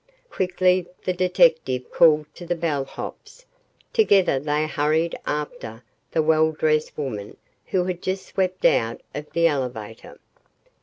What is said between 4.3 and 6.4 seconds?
they hurried after the